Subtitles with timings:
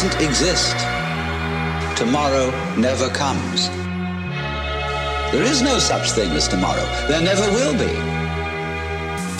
[0.00, 0.76] doesn't exist.
[1.96, 3.68] Tomorrow never comes.
[5.32, 6.86] There is no such thing as tomorrow.
[7.08, 7.92] There never will be.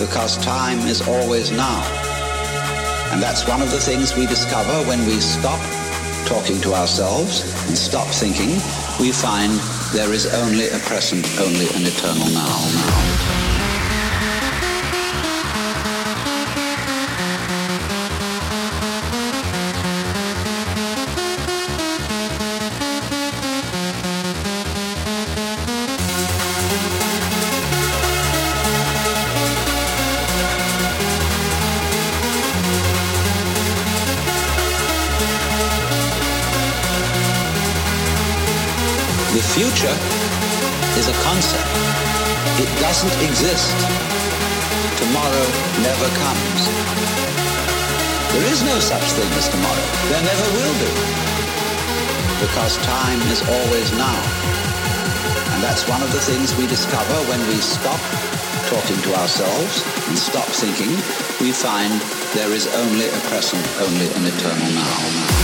[0.04, 1.80] Because time is always now.
[3.12, 5.60] And that's one of the things we discover when we stop
[6.26, 8.50] talking to ourselves and stop thinking.
[8.98, 9.52] We find
[9.94, 12.58] there is only a present, only an eternal now.
[12.74, 13.07] now.
[43.08, 43.76] Doesn't exist.
[44.98, 45.46] Tomorrow
[45.80, 46.60] never comes.
[48.32, 49.88] There is no such thing as tomorrow.
[50.10, 50.92] There never will be.
[52.40, 54.20] Because time is always now.
[55.54, 58.00] And that's one of the things we discover when we stop
[58.68, 60.92] talking to ourselves and stop thinking.
[61.40, 61.92] We find
[62.34, 65.37] there is only a present, only an eternal now.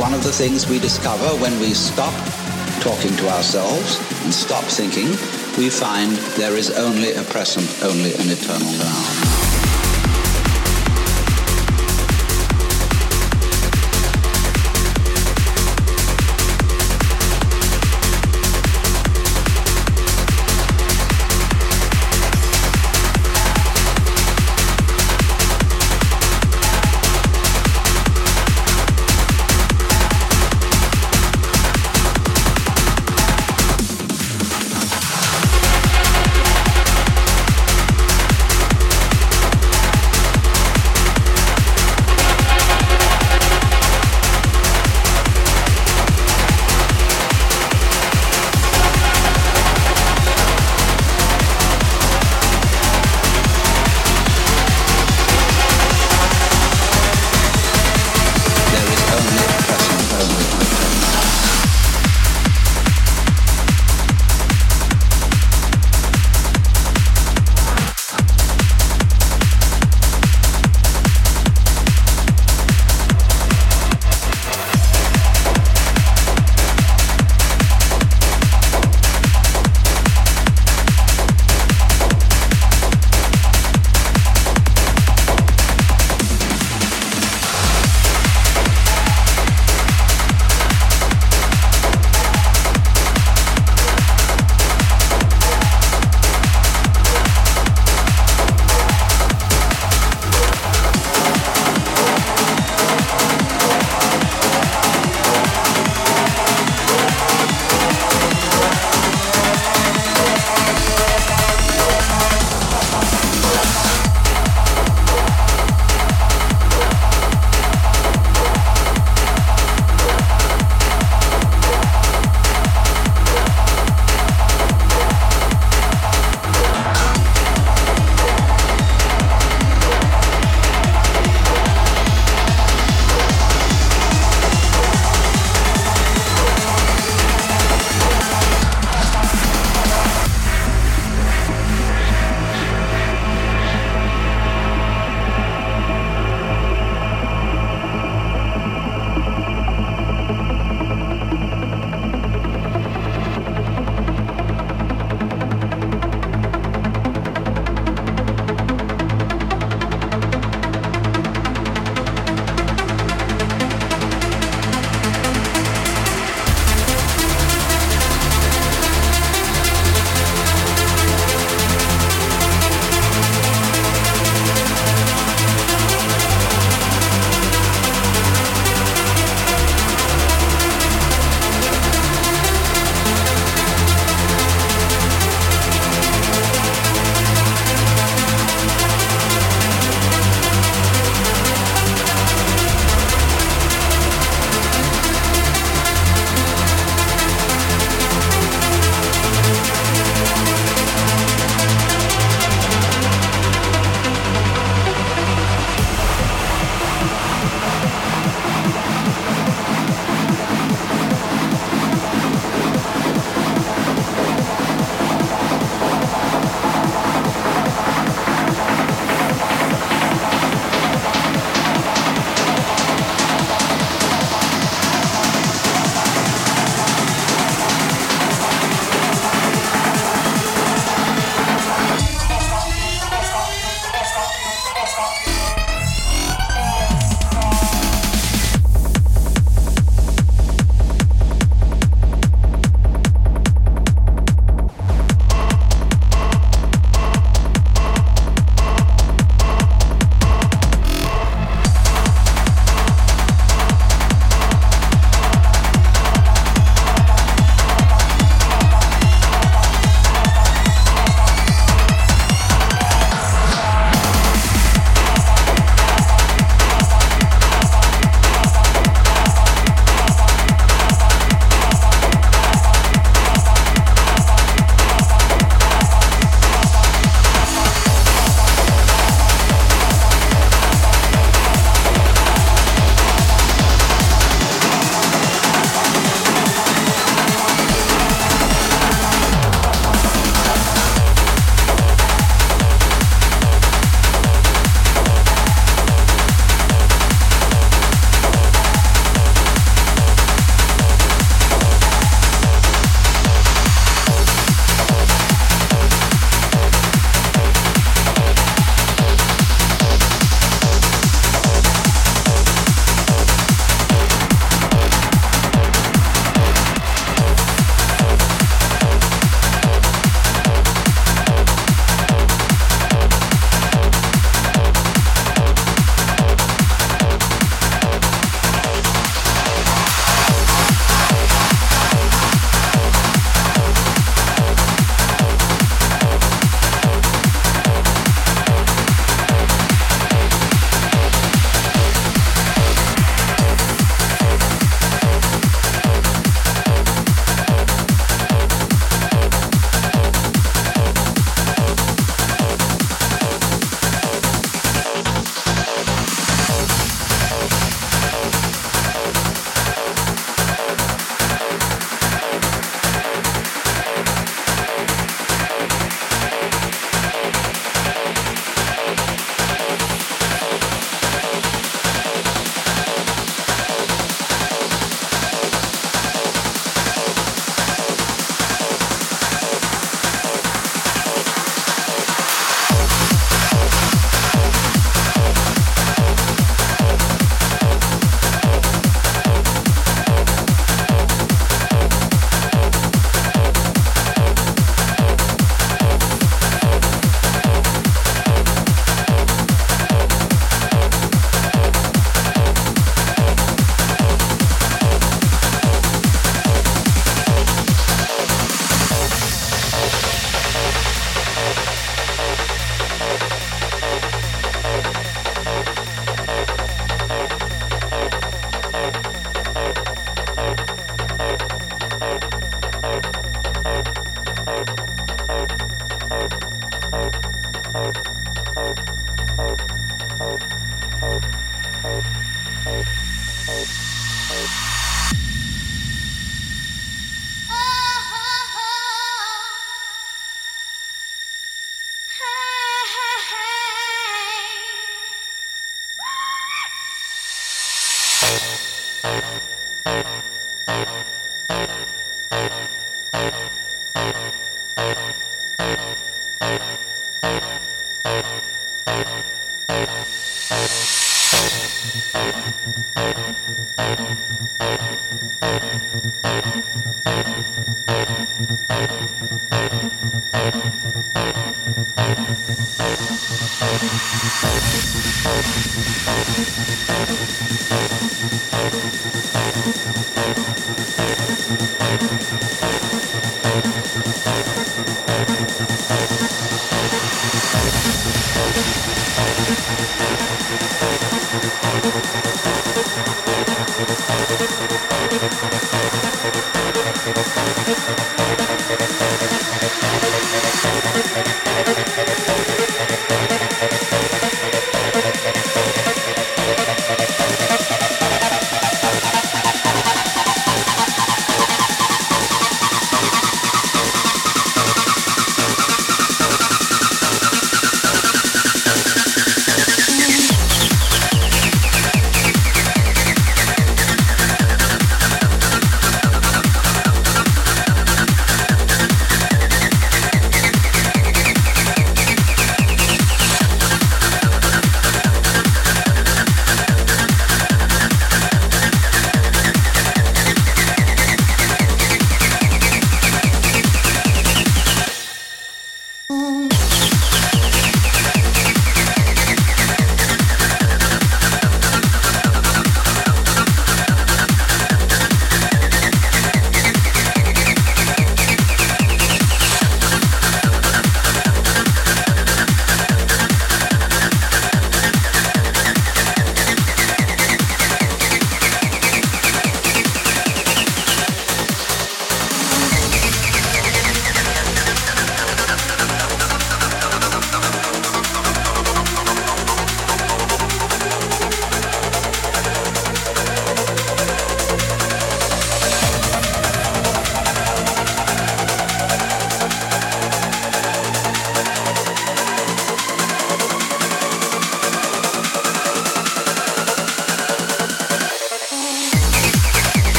[0.00, 2.14] One of the things we discover when we stop
[2.80, 5.08] talking to ourselves and stop thinking.
[5.58, 9.19] We find there is only a present, only an eternal now.